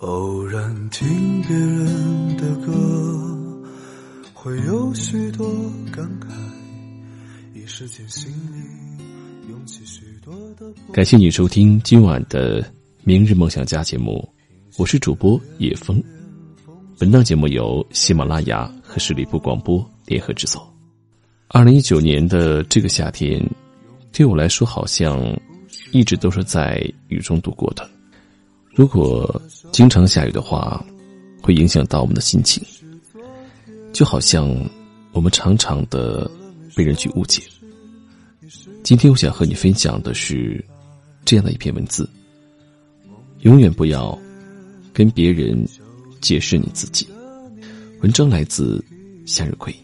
[0.00, 2.72] 偶然听别人的歌，
[4.32, 5.48] 会有许多
[5.92, 6.26] 感慨。
[7.54, 10.66] 一时间心里涌起许多的。
[10.92, 12.60] 感谢你收听今晚的
[13.04, 14.28] 《明日梦想家》节目，
[14.78, 16.02] 我是主播叶峰。
[16.98, 20.60] 本档节目由喜马拉雅和十里铺广播联合制作。
[21.46, 23.40] 二零一九年的这个夏天，
[24.12, 25.22] 对我来说好像
[25.92, 27.88] 一直都是在雨中度过的。
[28.74, 29.40] 如果
[29.72, 30.84] 经常下雨的话，
[31.40, 32.62] 会影响到我们的心情，
[33.92, 34.48] 就好像
[35.12, 36.28] 我们常常的
[36.74, 37.42] 被人去误解。
[38.82, 40.62] 今天我想和你分享的是
[41.24, 42.08] 这样的一篇文字：
[43.42, 44.18] 永远不要
[44.92, 45.64] 跟别人
[46.20, 47.06] 解释你自己。
[48.02, 48.84] 文章来自
[49.24, 49.74] 向日葵。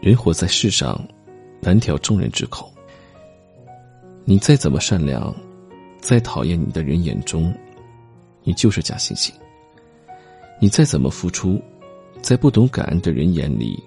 [0.00, 0.98] 人活在世上，
[1.60, 2.72] 难调众人之口。
[4.24, 5.34] 你再怎么善良，
[6.00, 7.52] 再讨厌你的人眼中，
[8.42, 9.30] 你就是假惺惺。
[10.58, 11.60] 你再怎么付出，
[12.22, 13.78] 在不懂感恩的人眼里，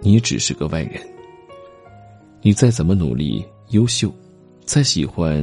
[0.00, 1.00] 你也只是个外人。
[2.40, 4.10] 你再怎么努力、优秀，
[4.64, 5.36] 在喜欢、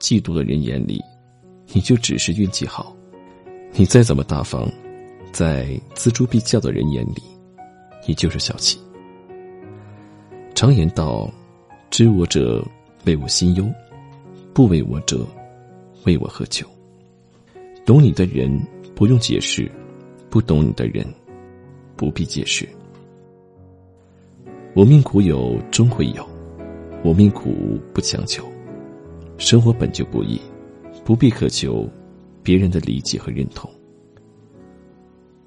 [0.00, 1.00] 嫉妒的人眼里，
[1.68, 2.96] 你就只是运气好。
[3.74, 4.68] 你再怎么大方，
[5.30, 7.22] 在锱铢必较的人眼里，
[8.08, 8.76] 你就是小气。
[10.60, 11.26] 常言道
[11.88, 12.62] ：“知我者，
[13.06, 13.64] 为我心忧；
[14.52, 15.26] 不为我者，
[16.04, 16.68] 为我何求？”
[17.86, 18.60] 懂你的人
[18.94, 19.72] 不用解释，
[20.28, 21.02] 不懂你的人
[21.96, 22.68] 不必解释。
[24.74, 26.28] 我命苦有终会有，
[27.02, 28.44] 我命苦不强求。
[29.38, 30.38] 生活本就不易，
[31.06, 31.88] 不必渴求
[32.42, 33.70] 别人的理解和认同。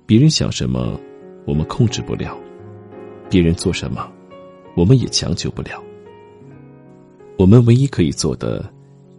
[0.07, 0.99] 别人想什么，
[1.45, 2.35] 我们控制不了；
[3.29, 4.11] 别人做什么。
[4.75, 5.83] 我们也强求不了。
[7.37, 8.71] 我们唯一可以做的，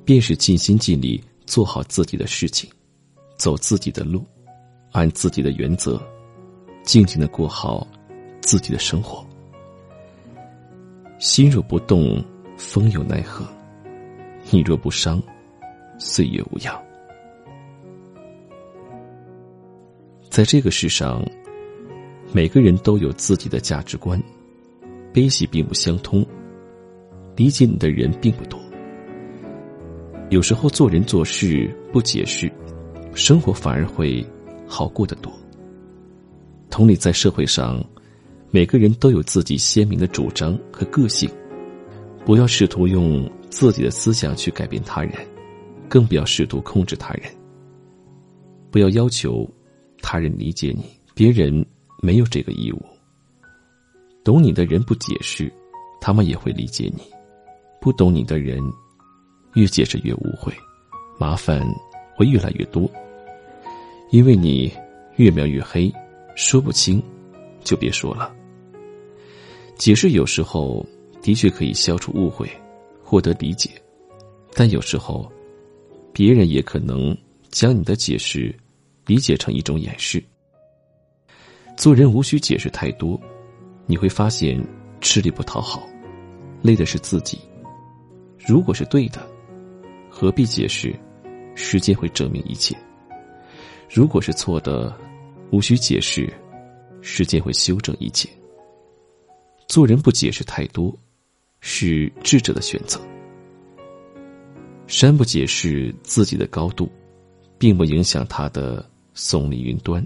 [0.05, 2.71] 便是尽心尽力做好自己的事情，
[3.37, 4.25] 走自己的路，
[4.93, 6.01] 按自己的原则，
[6.83, 7.87] 静静的过好
[8.41, 9.27] 自己的生活。
[11.19, 12.23] 心若不动，
[12.57, 13.45] 风有奈何；
[14.51, 15.23] 你若不伤，
[15.99, 16.81] 岁月无恙。
[20.29, 21.25] 在这个世上，
[22.33, 24.21] 每个人都有自己的价值观。
[25.15, 26.27] 悲喜并不相通，
[27.37, 28.61] 理解你的人并不多。
[30.29, 32.51] 有时候做人做事不解释，
[33.15, 34.27] 生活反而会
[34.67, 35.33] 好过得多。
[36.69, 37.81] 同理，在社会上，
[38.51, 41.31] 每个人都有自己鲜明的主张和个性，
[42.25, 45.13] 不要试图用自己的思想去改变他人，
[45.89, 47.31] 更不要试图控制他人。
[48.73, 49.49] 不要要求
[50.03, 51.65] 他人理解你，别人
[52.03, 52.83] 没有这个义务。
[54.25, 55.53] 懂你的人不解释，
[56.01, 57.03] 他们也会理解你；
[57.79, 58.59] 不懂你的人，
[59.53, 60.51] 越解释越误会，
[61.19, 61.63] 麻烦
[62.17, 62.91] 会越来越多。
[64.11, 64.73] 因为你
[65.17, 65.93] 越描越黑，
[66.35, 67.03] 说不清，
[67.63, 68.35] 就别说了。
[69.77, 70.85] 解释有时候
[71.21, 72.49] 的确可以消除误会，
[73.03, 73.71] 获得理解，
[74.55, 75.31] 但有时候，
[76.15, 77.15] 别人也可能
[77.51, 78.55] 将你的解释
[79.05, 80.25] 理解成一种掩饰。
[81.77, 83.21] 做人无需解释太多。
[83.87, 84.63] 你会发现，
[85.01, 85.87] 吃力不讨好，
[86.63, 87.39] 累的是自己。
[88.39, 89.27] 如果是对的，
[90.09, 90.95] 何必解释？
[91.55, 92.77] 时间会证明一切。
[93.89, 94.97] 如果是错的，
[95.51, 96.33] 无需解释，
[97.01, 98.29] 时间会修正一切。
[99.69, 100.97] 做人不解释太多，
[101.61, 103.01] 是智者的选择。
[104.87, 106.91] 山不解释自己的高度，
[107.59, 108.85] 并不影响它的
[109.15, 110.03] 耸立云端；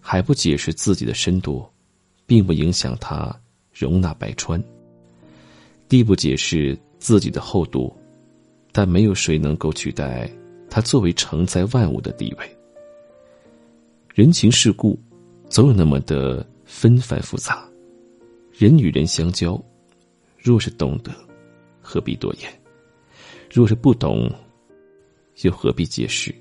[0.00, 1.66] 海不解释自己的深度。
[2.28, 3.34] 并不影响它
[3.72, 4.62] 容纳百川。
[5.88, 7.90] 地不解释自己的厚度，
[8.70, 10.30] 但没有谁能够取代
[10.68, 12.56] 它作为承载万物的地位。
[14.14, 14.98] 人情世故，
[15.48, 17.66] 总有那么的纷繁复杂。
[18.52, 19.58] 人与人相交，
[20.36, 21.10] 若是懂得，
[21.80, 22.52] 何必多言？
[23.50, 24.30] 若是不懂，
[25.40, 26.34] 又何必解释？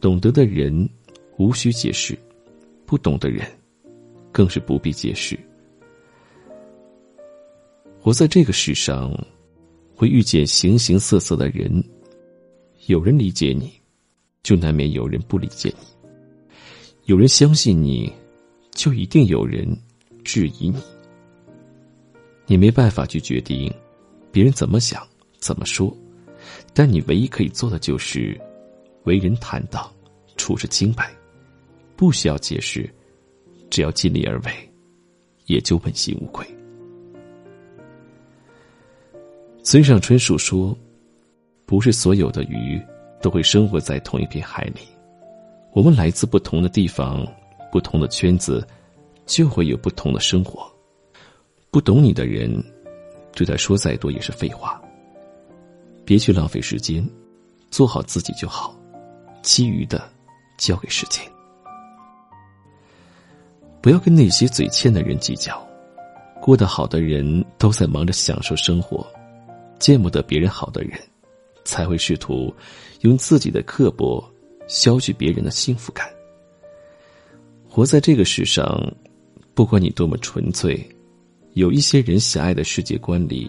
[0.00, 0.88] 懂得的人
[1.36, 2.16] 无需解释，
[2.86, 3.46] 不懂的人。
[4.36, 5.34] 更是不必解释。
[7.98, 9.10] 活在这个世上，
[9.94, 11.82] 会遇见形形色色的人，
[12.84, 13.72] 有人理解你，
[14.42, 16.10] 就难免有人不理解你；
[17.06, 18.12] 有人相信你，
[18.72, 19.66] 就一定有人
[20.22, 20.82] 质疑你。
[22.44, 23.72] 你没办法去决定
[24.30, 25.02] 别人怎么想、
[25.38, 25.96] 怎么说，
[26.74, 28.38] 但你唯一可以做的就是
[29.04, 29.90] 为人坦荡，
[30.36, 31.10] 处事清白，
[31.96, 32.86] 不需要解释。
[33.70, 34.52] 只要尽力而为，
[35.46, 36.46] 也就问心无愧。
[39.62, 40.76] 村上春树说
[41.66, 42.80] ：“不是所有的鱼
[43.20, 44.80] 都会生活在同一片海里，
[45.72, 47.26] 我们来自不同的地方，
[47.72, 48.66] 不同的圈子，
[49.26, 50.72] 就会有不同的生活。
[51.70, 52.64] 不懂你的人，
[53.34, 54.80] 对他说再多也是废话。
[56.04, 57.04] 别去浪费时间，
[57.70, 58.74] 做好自己就好，
[59.42, 60.08] 其余的
[60.56, 61.22] 交给时间。
[63.86, 65.64] 不要跟那些嘴欠的人计较，
[66.42, 69.06] 过得好的人都在忙着享受生活。”
[69.78, 70.98] 见不得别人好的人，
[71.64, 72.52] 才会试图
[73.02, 74.28] 用自己的刻薄
[74.66, 76.08] 消去别人的幸福感。
[77.68, 78.92] 活在这个世上，
[79.54, 80.84] 不管你多么纯粹，
[81.52, 83.48] 有一些人狭隘的世界观里，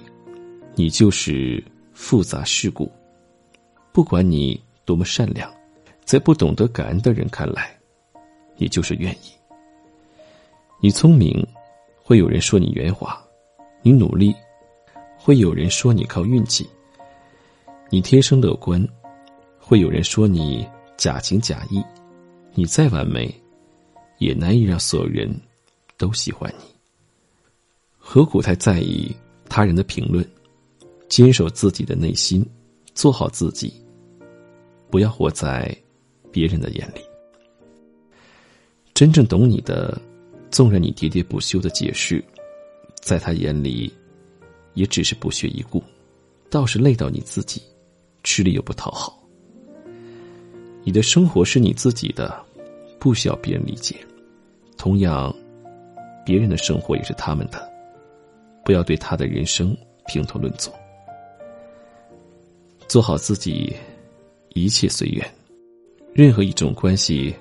[0.76, 1.64] 你就是
[1.94, 2.86] 复杂世故；
[3.92, 5.52] 不管你多么善良，
[6.06, 7.76] 在不懂得感恩的人看来，
[8.56, 9.37] 你就是愿意。
[10.80, 11.46] 你聪明，
[12.04, 13.10] 会有人说你圆滑；
[13.82, 14.34] 你努力。
[15.18, 16.66] 会有人说你靠运气，
[17.90, 18.80] 你天生乐观；
[19.60, 20.66] 会有人说你
[20.96, 21.84] 假情假意，
[22.54, 23.34] 你再完美，
[24.20, 25.30] 也难以让所有人
[25.98, 26.66] 都喜欢你。
[27.98, 29.14] 何苦太在意
[29.50, 30.26] 他人的评论？
[31.10, 32.46] 坚守自己的内心，
[32.94, 33.74] 做好自己，
[34.92, 35.76] 不要活在
[36.32, 37.02] 别人的眼里。
[38.94, 40.00] 真正懂你的，
[40.50, 42.24] 纵然你喋喋不休的解释，
[43.02, 43.94] 在他眼里。
[44.74, 45.84] 也只是不屑一顾，
[46.52, 47.60] 倒是累到你自己，
[48.24, 49.20] 吃力又不讨好。
[50.84, 52.40] 你的生活是你自己的，
[53.00, 53.96] 不需要别人理解。
[54.78, 55.36] 同样，
[56.24, 57.68] 别人的生活也是他们的，
[58.64, 60.70] 不要对他的人生评头论足。
[62.88, 63.76] 做好自己，
[64.50, 65.28] 一切随缘。
[66.14, 67.34] 任何一种关系，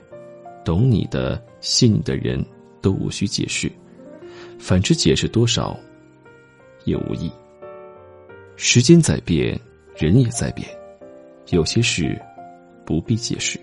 [0.64, 2.42] 懂你的、信你的人
[2.86, 3.68] 都无需解释，
[4.60, 5.76] 反之，解释多少。
[6.84, 7.28] 也无益。
[8.54, 9.60] 时间在变，
[9.96, 10.68] 人也在变，
[11.48, 12.16] 有些事
[12.84, 13.58] 不必解释。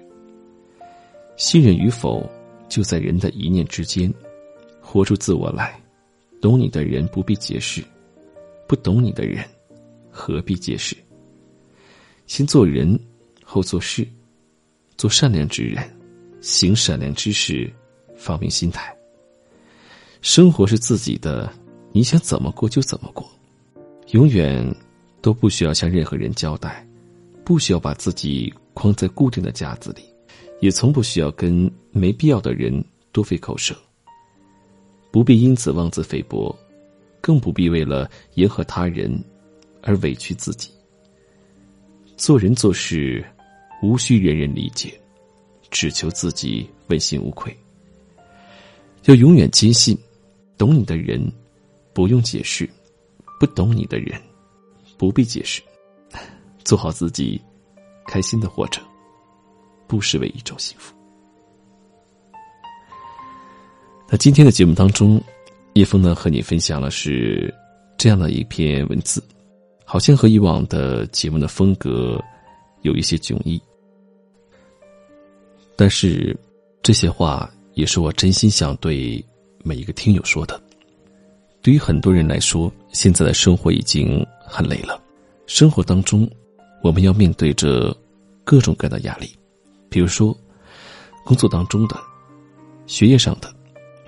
[1.38, 2.30] 信任与否，
[2.68, 4.14] 就在人的一念之间。
[4.82, 5.82] 活出自我来，
[6.42, 7.82] 懂你的人不必解释，
[8.68, 9.42] 不懂你的人
[10.12, 10.98] 何必解释？
[12.28, 13.00] 先做人，
[13.42, 14.06] 后做事，
[14.98, 15.82] 做善良之人，
[16.42, 17.72] 行善良之事，
[18.18, 18.94] 放平心态。
[20.24, 21.52] 生活是自己的。
[21.92, 23.30] 你想怎么过就怎么过，
[24.12, 24.66] 永远
[25.22, 26.88] 都不需要向任何人交代，
[27.44, 30.02] 不需要把自己框在固定的架子里，
[30.62, 33.76] 也从不需要跟没必要的人多费口舌。
[35.12, 36.58] 不必因此妄自菲薄，
[37.20, 39.24] 更不必为了迎合他人
[39.82, 40.72] 而委屈自己。
[42.16, 43.24] 做人做事，
[43.84, 44.98] 无需人人理解，
[45.70, 47.56] 只求自己问心无愧。
[49.04, 49.96] 要永远坚信，
[50.58, 51.32] 懂你的人。
[51.96, 52.68] 不用解释，
[53.40, 54.20] 不懂你的人，
[54.98, 55.62] 不必解释，
[56.64, 57.40] 做好自己，
[58.08, 58.82] 开心的活着，
[59.86, 60.92] 不失为一种幸福。
[64.10, 65.22] 那今天的节目当中，
[65.74, 67.54] 叶枫呢和你分享了是
[67.96, 69.24] 这样的一篇文字，
[69.86, 72.20] 好像和以往的节目的风格
[72.82, 73.62] 有一些迥异，
[75.76, 76.36] 但是
[76.82, 79.24] 这些话也是我真心想对
[79.64, 80.62] 每一个听友说的。
[81.62, 85.02] 对于很多人来说，现在的生活已经很累了。
[85.48, 86.30] 生活当中，
[86.84, 87.96] 我们要面对着
[88.44, 89.34] 各种各样的压力，
[89.90, 90.38] 比如说
[91.24, 91.96] 工作当中的、
[92.86, 93.54] 学业上的，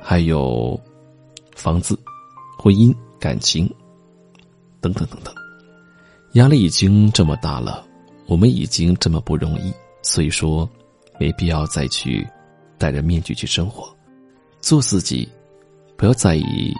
[0.01, 0.77] 还有
[1.55, 1.97] 房子、
[2.57, 3.73] 婚姻、感情
[4.81, 5.33] 等等等等。
[6.33, 7.87] 压力已经这么大了，
[8.27, 10.69] 我们已经这么不容易，所以说
[11.17, 12.27] 没必要再去
[12.77, 13.87] 戴着面具去生活，
[14.59, 15.29] 做自己，
[15.97, 16.73] 不要在意。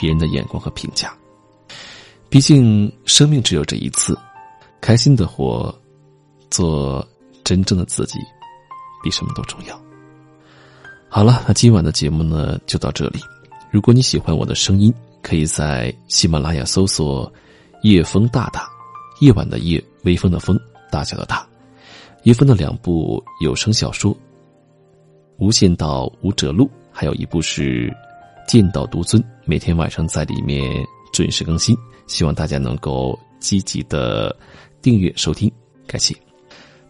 [0.00, 1.12] 别人的眼光和评价，
[2.28, 4.16] 毕竟生命只有这一次，
[4.80, 5.76] 开心的活，
[6.52, 7.04] 做
[7.42, 8.16] 真正的自己，
[9.02, 9.76] 比什么都重要。
[11.08, 13.18] 好了，那今晚的节目呢就到这里。
[13.72, 17.28] 如果你喜欢我的声音，可以在喜马拉雅搜索
[17.82, 18.68] “夜风大大”，
[19.20, 20.56] 夜晚的夜，微风的风，
[20.92, 21.44] 大小的大，
[22.22, 24.14] 叶枫的两部有声小说
[25.38, 27.92] 《无限道无者路》，还有一部是。
[28.48, 30.72] 剑道独尊，每天晚上在里面
[31.12, 31.76] 准时更新，
[32.06, 34.34] 希望大家能够积极的
[34.80, 35.52] 订阅收听，
[35.86, 36.16] 感谢。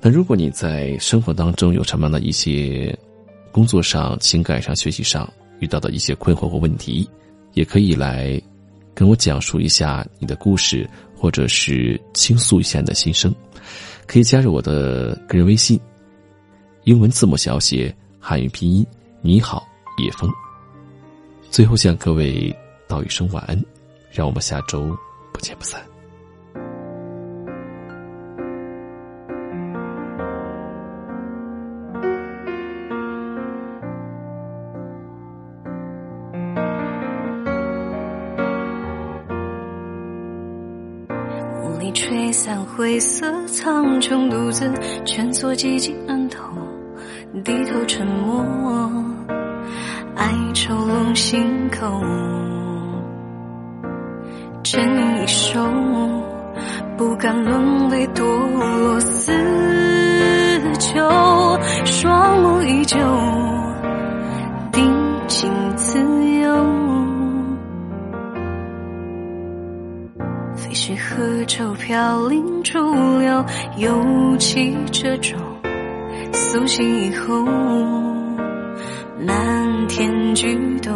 [0.01, 2.97] 那如果你在生活当中有什么样的一些
[3.51, 7.11] 工作上、情感上、学习上遇到的一些困惑或问题，
[7.55, 8.41] 也可以来
[8.95, 13.35] 跟我讲述一下你的故事，或者是倾诉一下你的心声，
[14.07, 15.77] 可以加入我的个人微信，
[16.85, 18.87] 英文字母小写，汉语拼音，
[19.23, 19.67] 你好，
[20.01, 20.31] 叶峰。
[21.51, 22.55] 最后向各位
[22.87, 23.61] 道一声晚安，
[24.13, 24.97] 让我们下周
[25.33, 25.81] 不见不散。
[41.65, 44.73] 雾里吹散灰色苍穹，独自
[45.05, 46.55] 蜷缩寂静暗头，
[47.45, 48.45] 低头沉默，
[50.61, 52.03] 愁笼心口，
[54.65, 54.85] 牵
[55.23, 55.65] 一手，
[56.97, 58.25] 不敢沦为堕
[58.81, 59.33] 落死
[60.81, 60.99] 囚，
[61.85, 62.99] 双目依旧，
[64.73, 64.93] 定
[65.29, 66.01] 情自
[66.41, 66.67] 由。
[70.57, 72.81] 飞絮河舟飘零逐
[73.21, 73.45] 流，
[73.77, 75.39] 游起这种，
[76.33, 77.47] 苏醒以后，
[79.21, 80.93] 漫天菊斗，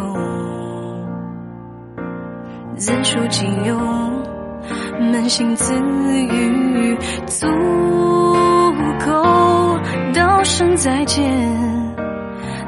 [2.77, 3.77] 自述己忧，
[5.11, 7.45] 扪心自语，足
[9.05, 9.77] 够
[10.13, 11.23] 道声再见，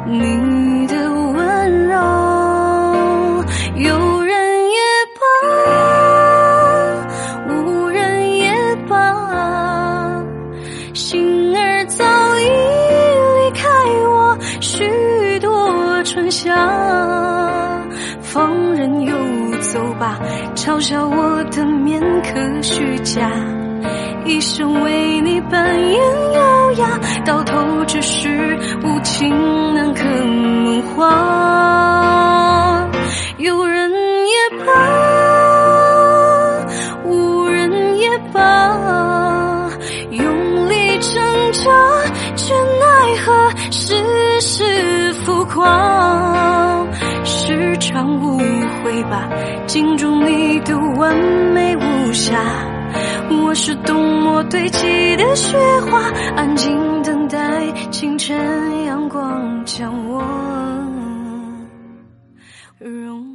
[0.06, 0.75] 你。
[16.25, 16.55] 多春夏，
[18.20, 19.13] 放任游
[19.62, 20.17] 走吧，
[20.55, 23.29] 嘲笑我的面可虚假。
[24.25, 26.01] 一生为你扮演
[26.34, 29.29] 优雅，到头只是无情
[29.75, 31.05] 难可梦话。
[33.38, 34.34] 有人也
[34.65, 34.74] 罢，
[37.05, 39.70] 无人也罢，
[40.10, 41.72] 用力挣扎，
[42.36, 46.14] 却奈何世事浮夸。
[48.96, 49.28] 一把
[49.68, 51.14] 镜中你的完
[51.54, 52.34] 美无瑕，
[53.30, 56.00] 我是冬末堆积的雪花，
[56.38, 60.24] 安静等待清晨阳光将我
[62.80, 63.35] 融